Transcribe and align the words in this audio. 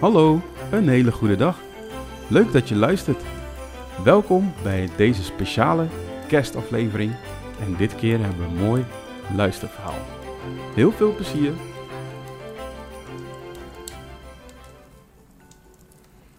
Hallo, 0.00 0.40
een 0.70 0.88
hele 0.88 1.12
goede 1.12 1.36
dag. 1.36 1.60
Leuk 2.28 2.52
dat 2.52 2.68
je 2.68 2.76
luistert. 2.76 3.22
Welkom 4.04 4.52
bij 4.62 4.88
deze 4.96 5.22
speciale 5.22 5.86
kerstaflevering. 6.28 7.14
En 7.60 7.76
dit 7.76 7.94
keer 7.94 8.20
hebben 8.20 8.38
we 8.38 8.44
een 8.44 8.66
mooi 8.66 8.84
luisterverhaal. 9.36 9.98
Heel 10.74 10.92
veel 10.92 11.14
plezier. 11.14 11.52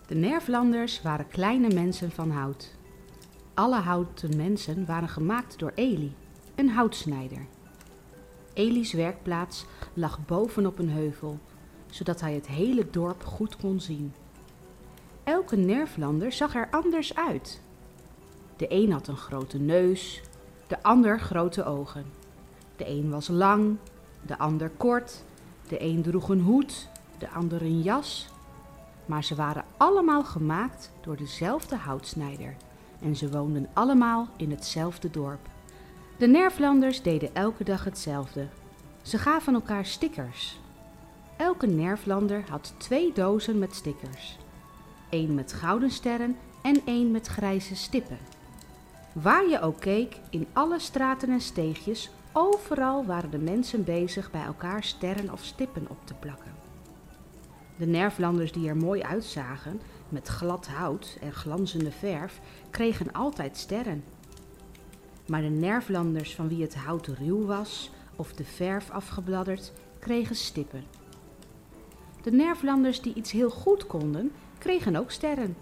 De 0.07 0.15
Nervlanders 0.15 1.01
waren 1.01 1.27
kleine 1.27 1.73
mensen 1.73 2.11
van 2.11 2.31
hout. 2.31 2.75
Alle 3.53 3.79
houten 3.79 4.37
mensen 4.37 4.85
waren 4.85 5.09
gemaakt 5.09 5.59
door 5.59 5.71
Eli, 5.75 6.13
een 6.55 6.69
houtsnijder. 6.69 7.45
Eli's 8.53 8.93
werkplaats 8.93 9.65
lag 9.93 10.25
bovenop 10.25 10.79
een 10.79 10.89
heuvel, 10.89 11.39
zodat 11.89 12.21
hij 12.21 12.33
het 12.33 12.47
hele 12.47 12.89
dorp 12.89 13.23
goed 13.23 13.57
kon 13.57 13.79
zien. 13.79 14.13
Elke 15.23 15.55
Nervlander 15.55 16.31
zag 16.31 16.55
er 16.55 16.67
anders 16.71 17.15
uit. 17.15 17.61
De 18.55 18.65
een 18.69 18.91
had 18.91 19.07
een 19.07 19.17
grote 19.17 19.59
neus, 19.59 20.21
de 20.67 20.83
ander 20.83 21.19
grote 21.19 21.65
ogen. 21.65 22.05
De 22.75 22.87
een 22.87 23.09
was 23.09 23.27
lang, 23.27 23.77
de 24.21 24.37
ander 24.37 24.69
kort, 24.77 25.23
de 25.67 25.83
een 25.83 26.01
droeg 26.01 26.29
een 26.29 26.41
hoed, 26.41 26.87
de 27.17 27.29
ander 27.29 27.61
een 27.61 27.81
jas. 27.81 28.27
Maar 29.05 29.23
ze 29.23 29.35
waren 29.35 29.65
allemaal 29.77 30.23
gemaakt 30.23 30.91
door 31.01 31.17
dezelfde 31.17 31.75
houtsnijder 31.75 32.55
en 33.01 33.15
ze 33.15 33.29
woonden 33.29 33.69
allemaal 33.73 34.27
in 34.37 34.51
hetzelfde 34.51 35.09
dorp. 35.09 35.47
De 36.17 36.27
Nervlanders 36.27 37.01
deden 37.01 37.35
elke 37.35 37.63
dag 37.63 37.83
hetzelfde. 37.83 38.47
Ze 39.01 39.17
gaven 39.17 39.53
elkaar 39.53 39.85
stickers. 39.85 40.59
Elke 41.39 41.67
Nervlander 41.67 42.43
had 42.49 42.73
twee 42.77 43.13
dozen 43.13 43.59
met 43.59 43.75
stickers. 43.75 44.37
Eén 45.09 45.33
met 45.33 45.53
gouden 45.53 45.91
sterren 45.91 46.37
en 46.61 46.81
één 46.85 47.11
met 47.11 47.27
grijze 47.27 47.75
stippen. 47.75 48.17
Waar 49.13 49.47
je 49.47 49.61
ook 49.61 49.79
keek, 49.79 50.19
in 50.29 50.47
alle 50.53 50.79
straten 50.79 51.29
en 51.29 51.41
steegjes, 51.41 52.09
overal 52.33 53.05
waren 53.05 53.31
de 53.31 53.37
mensen 53.37 53.83
bezig 53.83 54.31
bij 54.31 54.43
elkaar 54.43 54.83
sterren 54.83 55.31
of 55.31 55.43
stippen 55.43 55.85
op 55.89 55.97
te 56.03 56.13
plakken. 56.13 56.51
De 57.77 57.85
Nervlanders 57.85 58.51
die 58.51 58.69
er 58.69 58.77
mooi 58.77 59.01
uitzagen, 59.01 59.81
met 60.09 60.27
glad 60.27 60.67
hout 60.67 61.17
en 61.21 61.33
glanzende 61.33 61.91
verf, 61.91 62.39
kregen 62.69 63.11
altijd 63.11 63.57
sterren. 63.57 64.03
Maar 65.27 65.41
de 65.41 65.49
Nervlanders 65.49 66.35
van 66.35 66.47
wie 66.47 66.61
het 66.61 66.75
hout 66.75 67.07
ruw 67.07 67.45
was 67.45 67.91
of 68.15 68.33
de 68.33 68.45
verf 68.45 68.89
afgebladderd, 68.89 69.71
kregen 69.99 70.35
stippen. 70.35 70.83
De 72.21 72.31
Nervlanders 72.31 73.01
die 73.01 73.13
iets 73.13 73.31
heel 73.31 73.49
goed 73.49 73.87
konden, 73.87 74.31
kregen 74.57 74.95
ook 74.95 75.11
sterren. 75.11 75.55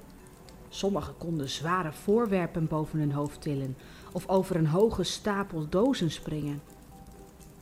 Sommigen 0.69 1.17
konden 1.17 1.49
zware 1.49 1.91
voorwerpen 1.91 2.67
boven 2.67 2.99
hun 2.99 3.11
hoofd 3.11 3.41
tillen 3.41 3.77
of 4.11 4.27
over 4.27 4.55
een 4.55 4.67
hoge 4.67 5.03
stapel 5.03 5.69
dozen 5.69 6.11
springen. 6.11 6.61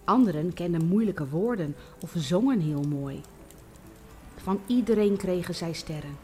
Anderen 0.04 0.54
kenden 0.54 0.86
moeilijke 0.86 1.28
woorden 1.28 1.76
of 2.02 2.14
zongen 2.16 2.60
heel 2.60 2.84
mooi. 2.84 3.22
Van 4.36 4.60
iedereen 4.68 5.18
kregen 5.18 5.56
zij 5.56 5.74
sterren. 5.74 6.18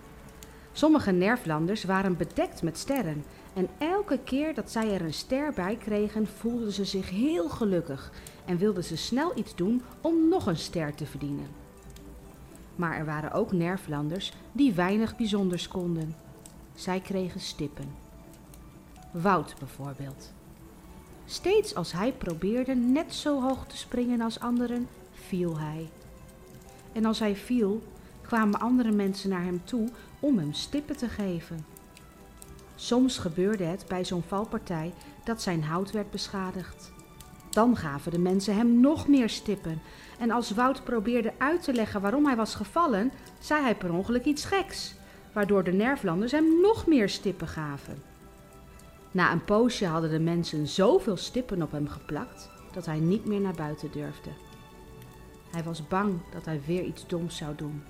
Sommige 0.72 1.12
Nervlanders 1.12 1.84
waren 1.84 2.18
bedekt 2.18 2.62
met 2.62 2.78
sterren 2.78 3.24
en 3.54 3.68
elke 3.78 4.20
keer 4.24 4.54
dat 4.54 4.72
zij 4.72 4.94
er 4.94 5.02
een 5.02 5.14
ster 5.14 5.54
bij 5.54 5.76
kregen, 5.76 6.28
voelden 6.28 6.72
ze 6.72 6.86
zich 6.86 7.10
heel 7.10 7.50
gelukkig 7.50 8.12
en 8.46 8.58
wilden 8.58 8.84
ze 8.84 8.98
snel 8.98 9.32
iets 9.38 9.56
doen 9.56 9.82
om 10.02 10.30
nog 10.30 10.46
een 10.46 10.58
ster 10.58 10.96
te 10.96 11.06
verdienen. 11.06 11.61
Maar 12.82 12.98
er 12.98 13.06
waren 13.06 13.32
ook 13.32 13.52
Nervlanders 13.52 14.34
die 14.52 14.74
weinig 14.74 15.16
bijzonders 15.16 15.68
konden. 15.68 16.16
Zij 16.74 17.00
kregen 17.00 17.40
stippen. 17.40 17.86
Wout 19.12 19.56
bijvoorbeeld. 19.60 20.34
Steeds 21.26 21.76
als 21.76 21.92
hij 21.92 22.12
probeerde 22.12 22.76
net 22.76 23.14
zo 23.14 23.42
hoog 23.42 23.66
te 23.66 23.78
springen 23.78 24.22
als 24.22 24.40
anderen, 24.40 24.88
viel 25.12 25.60
hij. 25.60 25.90
En 26.94 27.06
als 27.06 27.20
hij 27.20 27.36
viel, 27.36 27.84
kwamen 28.22 28.60
andere 28.60 28.92
mensen 28.92 29.30
naar 29.30 29.44
hem 29.44 29.62
toe 29.64 29.90
om 30.20 30.38
hem 30.38 30.54
stippen 30.54 30.98
te 30.98 31.08
geven. 31.08 31.66
Soms 32.76 33.18
gebeurde 33.18 33.64
het 33.64 33.86
bij 33.88 34.06
zo'n 34.06 34.24
valpartij 34.24 34.94
dat 35.24 35.42
zijn 35.42 35.64
hout 35.64 35.92
werd 35.92 36.12
beschadigd. 36.12 36.92
Dan 37.52 37.78
gaven 37.78 38.12
de 38.12 38.20
mensen 38.20 38.56
hem 38.56 38.80
nog 38.80 39.08
meer 39.08 39.30
stippen. 39.30 39.82
En 40.20 40.32
als 40.32 40.52
Wout 40.52 40.84
probeerde 40.84 41.34
uit 41.38 41.64
te 41.64 41.74
leggen 41.74 42.02
waarom 42.02 42.26
hij 42.26 42.36
was 42.36 42.56
gevallen, 42.56 43.12
zei 43.40 43.62
hij 43.62 43.76
per 43.76 43.94
ongeluk 43.94 44.26
iets 44.26 44.46
geks, 44.46 44.96
waardoor 45.34 45.64
de 45.64 45.72
Nervlanders 45.72 46.32
hem 46.32 46.62
nog 46.62 46.88
meer 46.88 47.10
stippen 47.10 47.48
gaven. 47.48 48.02
Na 49.12 49.32
een 49.32 49.44
poosje 49.44 49.86
hadden 49.86 50.10
de 50.10 50.20
mensen 50.20 50.68
zoveel 50.68 51.18
stippen 51.18 51.62
op 51.62 51.72
hem 51.72 51.88
geplakt 51.88 52.50
dat 52.74 52.86
hij 52.86 53.00
niet 53.00 53.26
meer 53.26 53.40
naar 53.40 53.54
buiten 53.54 53.92
durfde. 53.92 54.30
Hij 55.52 55.64
was 55.64 55.88
bang 55.88 56.14
dat 56.34 56.46
hij 56.46 56.62
weer 56.66 56.84
iets 56.84 57.08
doms 57.08 57.38
zou 57.38 57.56
doen, 57.56 57.84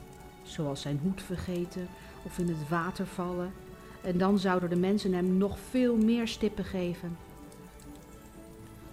zoals 0.43 0.81
zijn 0.81 0.99
hoed 1.03 1.21
vergeten 1.21 1.87
of 2.23 2.37
in 2.37 2.47
het 2.47 2.69
water 2.69 3.05
vallen, 3.05 3.53
en 4.01 4.17
dan 4.17 4.39
zouden 4.39 4.69
de 4.69 4.75
mensen 4.75 5.13
hem 5.13 5.37
nog 5.37 5.57
veel 5.69 5.95
meer 5.97 6.27
stippen 6.27 6.65
geven. 6.65 7.17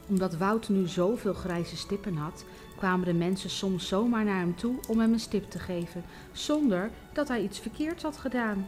Omdat 0.08 0.36
Wout 0.36 0.68
nu 0.68 0.86
zoveel 0.88 1.34
grijze 1.34 1.76
stippen 1.76 2.16
had, 2.16 2.44
kwamen 2.76 3.06
de 3.06 3.12
mensen 3.14 3.50
soms 3.50 3.88
zomaar 3.88 4.24
naar 4.24 4.38
hem 4.38 4.56
toe 4.56 4.74
om 4.88 5.00
hem 5.00 5.12
een 5.12 5.20
stip 5.20 5.50
te 5.50 5.58
geven, 5.58 6.04
zonder 6.32 6.90
dat 7.12 7.28
hij 7.28 7.42
iets 7.42 7.58
verkeerds 7.58 8.02
had 8.02 8.16
gedaan, 8.16 8.66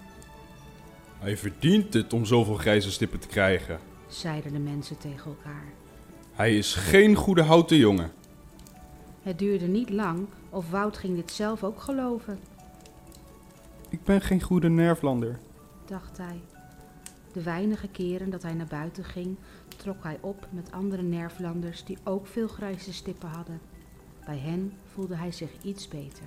Hij 1.19 1.37
verdient 1.37 1.95
het 1.95 2.12
om 2.12 2.25
zoveel 2.25 2.55
grijze 2.55 2.91
stippen 2.91 3.21
te 3.21 3.27
krijgen. 3.28 3.78
zeiden 4.09 4.53
de 4.53 4.59
mensen 4.59 4.99
tegen 4.99 5.31
elkaar. 5.31 5.65
Hij 6.33 6.56
is 6.59 6.75
geen 6.75 7.15
goede 7.15 7.43
houten 7.43 7.77
jongen. 7.77 8.11
Het 9.22 9.39
duurde 9.39 9.67
niet 9.67 9.91
lang 9.91 10.27
of 10.51 10.71
Wout 10.71 10.97
ging 10.99 11.17
dit 11.17 11.31
zelf 11.33 11.65
ook 11.65 11.81
geloven, 11.81 12.39
Ik 13.89 14.05
ben 14.05 14.21
geen 14.21 14.43
goede 14.43 14.69
Nervlander. 14.69 15.39
dacht 15.87 16.17
hij. 16.19 16.41
De 17.33 17.43
weinige 17.43 17.89
keren 17.89 18.31
dat 18.31 18.43
hij 18.43 18.55
naar 18.55 18.67
buiten 18.67 19.05
ging, 19.05 19.37
trok 19.77 20.03
hij 20.03 20.19
op 20.21 20.47
met 20.51 20.73
andere 20.73 21.03
Nervlanders 21.03 21.85
die 21.85 21.99
ook 22.05 22.27
veel 22.27 22.49
grijze 22.49 22.93
stippen 22.93 23.29
hadden. 23.29 23.61
Bij 24.25 24.39
hen 24.39 24.73
voelde 24.93 25.17
hij 25.17 25.33
zich 25.33 25.51
iets 25.63 25.89
beter. 25.89 26.25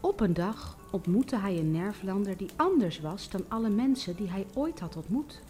Op 0.00 0.20
een 0.20 0.34
dag 0.34 0.78
ontmoette 0.90 1.36
hij 1.36 1.58
een 1.58 1.70
Nervlander 1.70 2.36
die 2.36 2.50
anders 2.56 3.00
was 3.00 3.30
dan 3.30 3.44
alle 3.48 3.70
mensen 3.70 4.16
die 4.16 4.28
hij 4.28 4.46
ooit 4.54 4.80
had 4.80 4.96
ontmoet. 4.96 5.40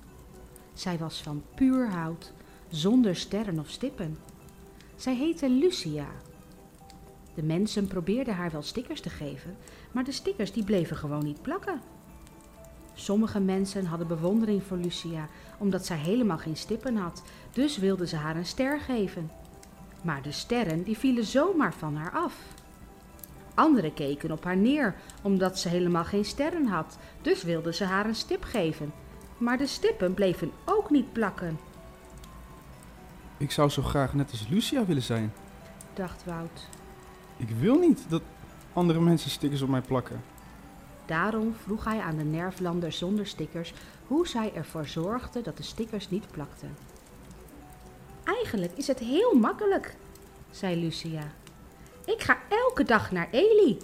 Zij 0.72 0.98
was 0.98 1.22
van 1.22 1.42
puur 1.54 1.90
hout, 1.90 2.32
zonder 2.68 3.16
sterren 3.16 3.58
of 3.58 3.68
stippen. 3.68 4.18
Zij 4.96 5.14
heette 5.14 5.50
Lucia. 5.50 6.06
De 7.34 7.42
mensen 7.42 7.86
probeerden 7.86 8.34
haar 8.34 8.50
wel 8.50 8.62
stickers 8.62 9.00
te 9.00 9.10
geven, 9.10 9.56
maar 9.92 10.04
de 10.04 10.12
stickers 10.12 10.52
die 10.52 10.64
bleven 10.64 10.96
gewoon 10.96 11.24
niet 11.24 11.42
plakken. 11.42 11.80
Sommige 12.98 13.40
mensen 13.40 13.86
hadden 13.86 14.06
bewondering 14.06 14.62
voor 14.62 14.76
Lucia, 14.76 15.28
omdat 15.58 15.86
zij 15.86 15.96
helemaal 15.96 16.38
geen 16.38 16.56
stippen 16.56 16.96
had, 16.96 17.22
dus 17.52 17.76
wilden 17.78 18.08
ze 18.08 18.16
haar 18.16 18.36
een 18.36 18.46
ster 18.46 18.80
geven. 18.80 19.30
Maar 20.02 20.22
de 20.22 20.32
sterren 20.32 20.82
die 20.82 20.98
vielen 20.98 21.24
zomaar 21.24 21.74
van 21.74 21.96
haar 21.96 22.10
af. 22.10 22.34
Anderen 23.54 23.94
keken 23.94 24.30
op 24.30 24.44
haar 24.44 24.56
neer, 24.56 24.94
omdat 25.22 25.58
ze 25.58 25.68
helemaal 25.68 26.04
geen 26.04 26.24
sterren 26.24 26.66
had, 26.66 26.98
dus 27.22 27.42
wilden 27.42 27.74
ze 27.74 27.84
haar 27.84 28.06
een 28.06 28.14
stip 28.14 28.44
geven. 28.44 28.92
Maar 29.38 29.58
de 29.58 29.66
stippen 29.66 30.14
bleven 30.14 30.50
ook 30.64 30.90
niet 30.90 31.12
plakken, 31.12 31.58
Ik 33.36 33.50
zou 33.50 33.68
zo 33.68 33.82
graag 33.82 34.14
net 34.14 34.30
als 34.30 34.48
Lucia 34.48 34.84
willen 34.84 35.02
zijn. 35.02 35.32
dacht 35.94 36.24
Wout. 36.24 36.68
Ik 37.36 37.50
wil 37.50 37.78
niet 37.78 38.04
dat 38.08 38.22
andere 38.72 39.00
mensen 39.00 39.30
stickers 39.30 39.62
op 39.62 39.68
mij 39.68 39.80
plakken. 39.80 40.20
Daarom 41.06 41.54
vroeg 41.54 41.84
hij 41.84 42.00
aan 42.00 42.16
de 42.16 42.24
Nervlander 42.24 42.92
zonder 42.92 43.26
stickers 43.26 43.72
hoe 44.06 44.26
zij 44.26 44.52
ervoor 44.54 44.86
zorgde 44.86 45.42
dat 45.42 45.56
de 45.56 45.62
stickers 45.62 46.10
niet 46.10 46.30
plakten. 46.30 46.76
Eigenlijk 48.24 48.72
is 48.74 48.86
het 48.86 48.98
heel 48.98 49.34
makkelijk, 49.34 49.96
zei 50.50 50.80
Lucia. 50.80 51.32
Ik 52.04 52.22
ga 52.22 52.38
elke 52.48 52.84
dag 52.84 53.10
naar 53.10 53.28
Eli. 53.30 53.78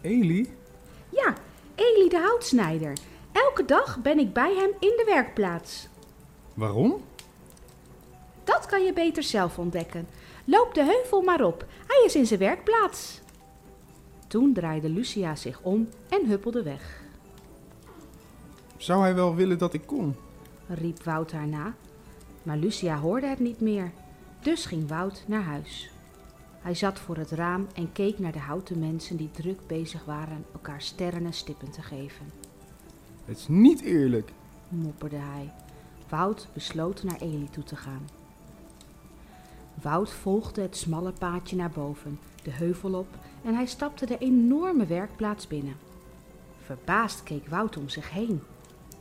Eli? 0.00 0.56
Ja, 1.08 1.34
Eli 1.74 2.08
de 2.08 2.18
houtsnijder. 2.18 2.92
Elke 3.32 3.64
dag 3.64 3.98
ben 4.02 4.18
ik 4.18 4.32
bij 4.32 4.54
hem 4.54 4.70
in 4.80 4.94
de 4.96 5.04
werkplaats. 5.06 5.88
Waarom? 6.54 7.04
Dat 8.44 8.66
kan 8.66 8.84
je 8.84 8.92
beter 8.92 9.22
zelf 9.22 9.58
ontdekken. 9.58 10.08
Loop 10.44 10.74
de 10.74 10.84
heuvel 10.84 11.22
maar 11.22 11.44
op. 11.44 11.64
Hij 11.86 12.02
is 12.04 12.14
in 12.14 12.26
zijn 12.26 12.40
werkplaats. 12.40 13.21
Toen 14.32 14.52
draaide 14.52 14.88
Lucia 14.88 15.36
zich 15.36 15.60
om 15.62 15.88
en 16.08 16.26
huppelde 16.26 16.62
weg. 16.62 17.02
Zou 18.76 19.00
hij 19.00 19.14
wel 19.14 19.34
willen 19.34 19.58
dat 19.58 19.74
ik 19.74 19.86
kom? 19.86 20.14
riep 20.66 21.02
Wout 21.02 21.32
haar 21.32 21.46
na. 21.46 21.74
Maar 22.42 22.56
Lucia 22.56 22.98
hoorde 22.98 23.26
het 23.26 23.38
niet 23.38 23.60
meer. 23.60 23.92
Dus 24.40 24.66
ging 24.66 24.88
Wout 24.88 25.24
naar 25.26 25.42
huis. 25.42 25.90
Hij 26.60 26.74
zat 26.74 26.98
voor 26.98 27.16
het 27.16 27.30
raam 27.30 27.66
en 27.74 27.92
keek 27.92 28.18
naar 28.18 28.32
de 28.32 28.38
houten 28.38 28.78
mensen 28.78 29.16
die 29.16 29.30
druk 29.30 29.66
bezig 29.66 30.04
waren 30.04 30.44
elkaar 30.52 30.82
sterren 30.82 31.24
en 31.24 31.34
stippen 31.34 31.70
te 31.70 31.82
geven. 31.82 32.26
Het 33.24 33.38
is 33.38 33.48
niet 33.48 33.80
eerlijk. 33.80 34.32
mopperde 34.68 35.16
hij. 35.16 35.52
Wout 36.08 36.48
besloot 36.52 37.02
naar 37.02 37.20
Eli 37.20 37.48
toe 37.50 37.64
te 37.64 37.76
gaan. 37.76 38.21
Wout 39.74 40.10
volgde 40.10 40.60
het 40.60 40.76
smalle 40.76 41.12
paadje 41.12 41.56
naar 41.56 41.70
boven, 41.70 42.18
de 42.42 42.50
heuvel 42.50 42.94
op 42.94 43.08
en 43.44 43.54
hij 43.54 43.66
stapte 43.66 44.06
de 44.06 44.18
enorme 44.18 44.86
werkplaats 44.86 45.46
binnen. 45.46 45.76
Verbaasd 46.64 47.22
keek 47.22 47.48
Wout 47.48 47.76
om 47.76 47.88
zich 47.88 48.10
heen. 48.10 48.42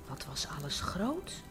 Wat 0.08 0.26
was 0.26 0.48
alles 0.58 0.82
groot? 0.82 1.42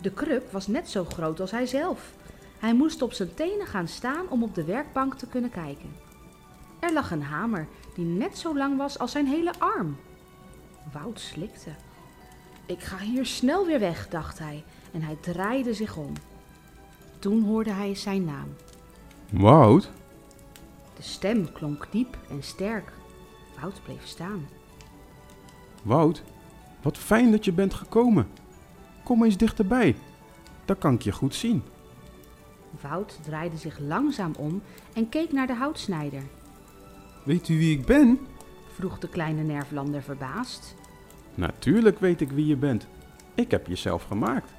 De 0.00 0.10
kruk 0.10 0.52
was 0.52 0.66
net 0.66 0.88
zo 0.88 1.04
groot 1.04 1.40
als 1.40 1.50
hij 1.50 1.66
zelf. 1.66 2.12
Hij 2.58 2.74
moest 2.74 3.02
op 3.02 3.12
zijn 3.12 3.34
tenen 3.34 3.66
gaan 3.66 3.88
staan 3.88 4.28
om 4.28 4.42
op 4.42 4.54
de 4.54 4.64
werkbank 4.64 5.14
te 5.14 5.26
kunnen 5.26 5.50
kijken. 5.50 5.92
Er 6.80 6.92
lag 6.92 7.10
een 7.10 7.22
hamer 7.22 7.66
die 7.94 8.04
net 8.04 8.38
zo 8.38 8.56
lang 8.56 8.76
was 8.76 8.98
als 8.98 9.12
zijn 9.12 9.26
hele 9.26 9.52
arm. 9.58 9.96
Wout 10.92 11.20
slikte. 11.20 11.70
Ik 12.66 12.80
ga 12.80 12.98
hier 12.98 13.26
snel 13.26 13.66
weer 13.66 13.80
weg, 13.80 14.08
dacht 14.08 14.38
hij, 14.38 14.64
en 14.92 15.02
hij 15.02 15.16
draaide 15.20 15.74
zich 15.74 15.96
om. 15.96 16.12
Toen 17.20 17.42
hoorde 17.42 17.72
hij 17.72 17.94
zijn 17.94 18.24
naam. 18.24 18.48
Wout? 19.30 19.90
De 20.96 21.02
stem 21.02 21.52
klonk 21.52 21.86
diep 21.90 22.18
en 22.30 22.42
sterk. 22.42 22.92
Wout 23.60 23.80
bleef 23.84 24.06
staan. 24.06 24.48
Wout, 25.82 26.22
wat 26.82 26.98
fijn 26.98 27.30
dat 27.30 27.44
je 27.44 27.52
bent 27.52 27.74
gekomen. 27.74 28.28
Kom 29.04 29.24
eens 29.24 29.36
dichterbij. 29.36 29.96
Dan 30.64 30.78
kan 30.78 30.94
ik 30.94 31.02
je 31.02 31.12
goed 31.12 31.34
zien. 31.34 31.62
Wout 32.80 33.18
draaide 33.22 33.56
zich 33.56 33.78
langzaam 33.78 34.32
om 34.38 34.62
en 34.92 35.08
keek 35.08 35.32
naar 35.32 35.46
de 35.46 35.54
houtsnijder. 35.54 36.22
Weet 37.24 37.48
u 37.48 37.58
wie 37.58 37.78
ik 37.78 37.86
ben? 37.86 38.18
Vroeg 38.74 38.98
de 38.98 39.08
kleine 39.08 39.42
Nervlander 39.42 40.02
verbaasd. 40.02 40.74
Natuurlijk 41.34 41.98
weet 41.98 42.20
ik 42.20 42.30
wie 42.30 42.46
je 42.46 42.56
bent. 42.56 42.86
Ik 43.34 43.50
heb 43.50 43.66
je 43.66 43.74
zelf 43.74 44.04
gemaakt. 44.04 44.52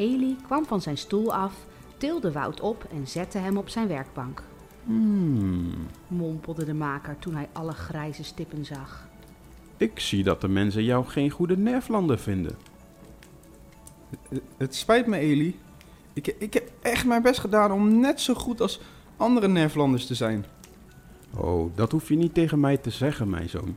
Eli 0.00 0.36
kwam 0.46 0.66
van 0.66 0.80
zijn 0.80 0.98
stoel 0.98 1.34
af, 1.34 1.54
tilde 1.96 2.32
Wout 2.32 2.60
op 2.60 2.86
en 2.92 3.08
zette 3.08 3.38
hem 3.38 3.56
op 3.56 3.68
zijn 3.68 3.88
werkbank. 3.88 4.42
Hmm, 4.84 5.72
Mompelde 6.08 6.64
de 6.64 6.74
maker 6.74 7.18
toen 7.18 7.34
hij 7.34 7.48
alle 7.52 7.72
grijze 7.72 8.24
stippen 8.24 8.64
zag. 8.64 9.08
ik 9.76 10.00
zie 10.00 10.22
dat 10.24 10.40
de 10.40 10.48
mensen 10.48 10.84
jou 10.84 11.06
geen 11.06 11.30
goede 11.30 11.56
nerflander 11.56 12.18
vinden. 12.18 12.56
Het- 14.56 14.74
spijt 14.74 15.06
me, 15.06 15.16
Eli. 15.18 15.58
Ik, 16.12 16.26
ik 16.38 16.54
heb 16.54 16.70
echt 16.82 17.06
mijn 17.06 17.22
best 17.22 17.40
gedaan 17.40 17.72
om 17.72 18.00
net 18.00 18.20
zo 18.20 18.34
goed 18.34 18.60
als 18.60 18.80
andere 19.16 19.48
Nerflanders 19.48 20.06
te 20.06 20.14
zijn. 20.14 20.44
Oh, 21.36 21.76
dat 21.76 21.92
hoef 21.92 22.08
je 22.08 22.16
niet 22.16 22.34
tegen 22.34 22.60
mij 22.60 22.76
te 22.76 22.90
zeggen, 22.90 23.30
mijn 23.30 23.48
zoon. 23.48 23.76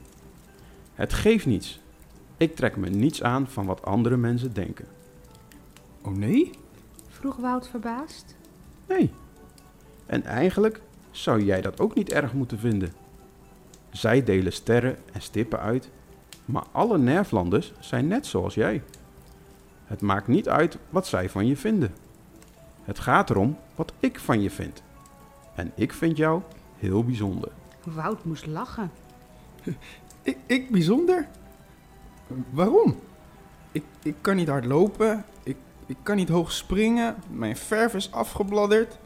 Het 0.93 1.13
geeft 1.13 1.45
niets. 1.45 1.79
Ik 2.37 2.55
trek 2.55 2.77
me 2.77 2.89
niets 2.89 3.23
aan 3.23 3.47
van 3.47 3.65
wat 3.65 3.85
andere 3.85 4.17
mensen 4.17 4.53
denken. 4.53 4.85
Oh 6.03 6.13
nee? 6.13 6.51
Vroeg 7.07 7.35
Wout 7.35 7.67
verbaasd. 7.67 8.35
Nee. 8.87 9.11
En 10.05 10.23
eigenlijk 10.23 10.81
zou 11.11 11.43
jij 11.43 11.61
dat 11.61 11.79
ook 11.79 11.95
niet 11.95 12.11
erg 12.11 12.33
moeten 12.33 12.59
vinden. 12.59 12.93
Zij 13.91 14.23
delen 14.23 14.53
sterren 14.53 14.97
en 15.13 15.21
stippen 15.21 15.59
uit, 15.59 15.89
maar 16.45 16.63
alle 16.71 16.97
nerflanders 16.97 17.73
zijn 17.79 18.07
net 18.07 18.25
zoals 18.25 18.53
jij. 18.53 18.83
Het 19.85 20.01
maakt 20.01 20.27
niet 20.27 20.49
uit 20.49 20.77
wat 20.89 21.07
zij 21.07 21.29
van 21.29 21.47
je 21.47 21.57
vinden. 21.57 21.93
Het 22.83 22.99
gaat 22.99 23.29
erom 23.29 23.57
wat 23.75 23.93
ik 23.99 24.19
van 24.19 24.41
je 24.41 24.49
vind. 24.49 24.83
En 25.55 25.71
ik 25.75 25.93
vind 25.93 26.17
jou 26.17 26.41
heel 26.77 27.03
bijzonder. 27.03 27.51
Wout 27.83 28.25
moest 28.25 28.45
lachen. 28.45 28.91
Ik, 30.21 30.37
ik 30.45 30.71
bijzonder? 30.71 31.27
Waarom? 32.49 32.99
Ik, 33.71 33.83
ik 34.03 34.15
kan 34.21 34.35
niet 34.35 34.47
hard 34.47 34.65
lopen. 34.65 35.25
Ik, 35.43 35.57
ik 35.85 35.97
kan 36.03 36.15
niet 36.15 36.29
hoog 36.29 36.51
springen. 36.51 37.15
Mijn 37.29 37.57
verf 37.57 37.93
is 37.93 38.11
afgebladderd. 38.11 38.97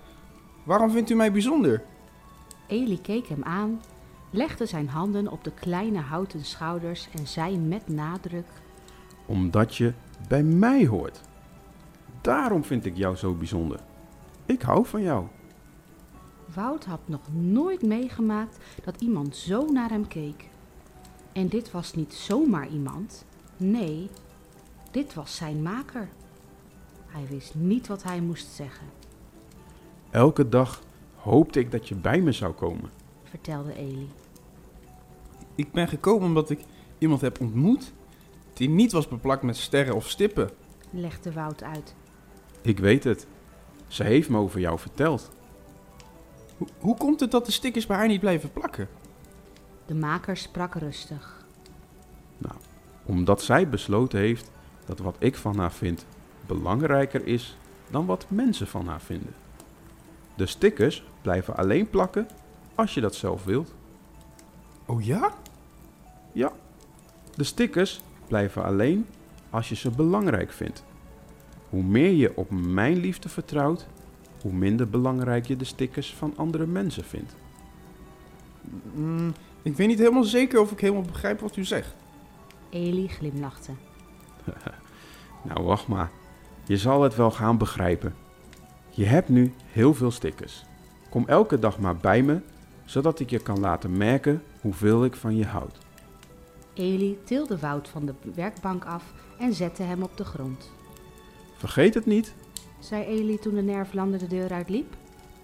Waarom 0.63 0.91
vindt 0.91 1.09
u 1.09 1.15
mij 1.15 1.31
bijzonder? 1.31 1.83
Eli 2.67 3.01
keek 3.01 3.27
hem 3.27 3.43
aan, 3.43 3.81
legde 4.29 4.65
zijn 4.65 4.89
handen 4.89 5.27
op 5.27 5.43
de 5.43 5.51
kleine 5.51 5.99
houten 5.99 6.45
schouders 6.45 7.07
en 7.17 7.27
zei 7.27 7.57
met 7.57 7.87
nadruk: 7.87 8.47
Omdat 9.25 9.75
je 9.75 9.93
bij 10.27 10.43
mij 10.43 10.85
hoort. 10.85 11.21
Daarom 12.21 12.63
vind 12.63 12.85
ik 12.85 12.97
jou 12.97 13.15
zo 13.15 13.33
bijzonder. 13.33 13.79
Ik 14.45 14.61
hou 14.61 14.85
van 14.85 15.01
jou. 15.01 15.25
Wout 16.53 16.85
had 16.85 16.99
nog 17.05 17.21
nooit 17.31 17.81
meegemaakt 17.81 18.57
dat 18.83 19.01
iemand 19.01 19.35
zo 19.35 19.65
naar 19.71 19.89
hem 19.89 20.07
keek. 20.07 20.45
En 21.31 21.47
dit 21.47 21.71
was 21.71 21.93
niet 21.93 22.13
zomaar 22.13 22.67
iemand. 22.67 23.25
Nee, 23.57 24.09
dit 24.91 25.13
was 25.13 25.35
zijn 25.35 25.61
maker. 25.61 26.09
Hij 27.17 27.27
wist 27.27 27.55
niet 27.55 27.87
wat 27.87 28.03
hij 28.03 28.21
moest 28.21 28.47
zeggen, 28.47 28.87
Elke 30.09 30.49
dag 30.49 30.81
hoopte 31.15 31.59
ik 31.59 31.71
dat 31.71 31.87
je 31.87 31.95
bij 31.95 32.21
me 32.21 32.31
zou 32.31 32.53
komen. 32.53 32.89
vertelde 33.23 33.73
Eli. 33.75 34.09
Ik 35.55 35.71
ben 35.71 35.87
gekomen 35.87 36.27
omdat 36.27 36.49
ik 36.49 36.59
iemand 36.97 37.21
heb 37.21 37.39
ontmoet 37.39 37.93
die 38.53 38.69
niet 38.69 38.91
was 38.91 39.07
beplakt 39.07 39.43
met 39.43 39.57
sterren 39.57 39.95
of 39.95 40.09
stippen. 40.09 40.49
Legde 40.89 41.31
Wout 41.33 41.63
uit. 41.63 41.95
Ik 42.61 42.79
weet 42.79 43.03
het. 43.03 43.27
Ze 43.87 44.03
heeft 44.03 44.29
me 44.29 44.37
over 44.37 44.59
jou 44.59 44.79
verteld. 44.79 45.29
Hoe, 46.57 46.67
hoe 46.79 46.97
komt 46.97 47.19
het 47.19 47.31
dat 47.31 47.45
de 47.45 47.51
stickers 47.51 47.85
bij 47.85 47.97
haar 47.97 48.07
niet 48.07 48.19
blijven 48.19 48.51
plakken? 48.51 48.89
De 49.85 49.95
maker 49.95 50.37
sprak 50.37 50.75
rustig. 50.75 51.45
Omdat 53.05 53.41
zij 53.41 53.69
besloten 53.69 54.19
heeft 54.19 54.51
dat 54.85 54.99
wat 54.99 55.15
ik 55.19 55.35
van 55.35 55.57
haar 55.57 55.71
vind 55.73 56.05
belangrijker 56.47 57.27
is 57.27 57.57
dan 57.89 58.05
wat 58.05 58.25
mensen 58.29 58.67
van 58.67 58.87
haar 58.87 59.01
vinden. 59.01 59.33
De 60.35 60.45
stickers 60.45 61.03
blijven 61.21 61.57
alleen 61.57 61.89
plakken 61.89 62.27
als 62.75 62.93
je 62.93 63.01
dat 63.01 63.15
zelf 63.15 63.43
wilt. 63.43 63.73
Oh 64.85 65.03
ja? 65.03 65.33
Ja, 66.31 66.51
de 67.35 67.43
stickers 67.43 68.01
blijven 68.27 68.63
alleen 68.63 69.05
als 69.49 69.69
je 69.69 69.75
ze 69.75 69.89
belangrijk 69.89 70.51
vindt. 70.51 70.83
Hoe 71.69 71.83
meer 71.83 72.11
je 72.11 72.35
op 72.35 72.49
mijn 72.49 72.97
liefde 72.97 73.29
vertrouwt, 73.29 73.87
hoe 74.41 74.53
minder 74.53 74.89
belangrijk 74.89 75.45
je 75.45 75.55
de 75.55 75.65
stickers 75.65 76.13
van 76.13 76.33
andere 76.35 76.65
mensen 76.65 77.03
vindt. 77.03 77.35
Mm, 78.93 79.33
ik 79.61 79.75
weet 79.75 79.87
niet 79.87 79.99
helemaal 79.99 80.23
zeker 80.23 80.59
of 80.59 80.71
ik 80.71 80.79
helemaal 80.79 81.01
begrijp 81.01 81.39
wat 81.39 81.55
u 81.55 81.65
zegt. 81.65 81.95
Eli 82.69 83.07
glimlachte. 83.07 83.71
Nou, 85.41 85.63
wacht 85.63 85.87
maar. 85.87 86.09
Je 86.67 86.77
zal 86.77 87.01
het 87.01 87.15
wel 87.15 87.31
gaan 87.31 87.57
begrijpen. 87.57 88.15
Je 88.89 89.05
hebt 89.05 89.29
nu 89.29 89.53
heel 89.71 89.93
veel 89.93 90.11
stickers. 90.11 90.63
Kom 91.09 91.27
elke 91.27 91.59
dag 91.59 91.79
maar 91.79 91.95
bij 91.95 92.23
me, 92.23 92.39
zodat 92.85 93.19
ik 93.19 93.29
je 93.29 93.39
kan 93.39 93.59
laten 93.59 93.97
merken 93.97 94.43
hoeveel 94.61 95.05
ik 95.05 95.15
van 95.15 95.35
je 95.35 95.45
houd. 95.45 95.77
Eli 96.73 97.17
tilde 97.23 97.59
Wout 97.59 97.89
van 97.89 98.05
de 98.05 98.13
werkbank 98.35 98.85
af 98.85 99.13
en 99.39 99.53
zette 99.53 99.83
hem 99.83 100.03
op 100.03 100.17
de 100.17 100.23
grond. 100.25 100.71
Vergeet 101.57 101.93
het 101.93 102.05
niet, 102.05 102.33
Zei 102.79 103.03
Eli 103.03 103.39
toen 103.39 103.55
de 103.55 103.61
Nervlander 103.61 104.19
de 104.19 104.27
deur 104.27 104.51
uitliep. 104.51 104.95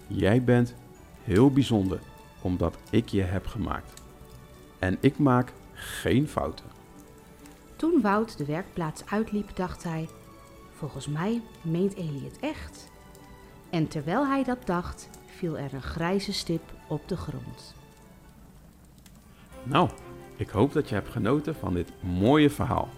jij 0.06 0.44
bent 0.44 0.74
heel 1.22 1.50
bijzonder, 1.50 2.00
omdat 2.40 2.76
ik 2.90 3.08
je 3.08 3.22
heb 3.22 3.46
gemaakt. 3.46 4.02
En 4.78 4.96
ik 5.00 5.18
maak 5.18 5.52
geen 5.72 6.28
fouten. 6.28 6.64
Toen 7.76 8.00
Wout 8.00 8.38
de 8.38 8.44
werkplaats 8.44 9.02
uitliep, 9.06 9.56
dacht 9.56 9.82
hij: 9.82 10.08
Volgens 10.74 11.06
mij 11.08 11.42
meent 11.62 11.94
Eli 11.94 12.24
het 12.24 12.38
echt. 12.40 12.90
En 13.70 13.88
terwijl 13.88 14.26
hij 14.26 14.44
dat 14.44 14.66
dacht, 14.66 15.08
viel 15.26 15.58
er 15.58 15.74
een 15.74 15.82
grijze 15.82 16.32
stip 16.32 16.62
op 16.88 17.08
de 17.08 17.16
grond. 17.16 17.74
Nou, 19.62 19.90
ik 20.36 20.48
hoop 20.48 20.72
dat 20.72 20.88
je 20.88 20.94
hebt 20.94 21.08
genoten 21.08 21.54
van 21.54 21.74
dit 21.74 21.92
mooie 22.00 22.50
verhaal. 22.50 22.88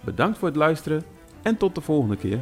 Bedankt 0.00 0.38
voor 0.38 0.48
het 0.48 0.56
luisteren 0.56 1.04
en 1.42 1.56
tot 1.56 1.74
de 1.74 1.80
volgende 1.80 2.16
keer. 2.16 2.40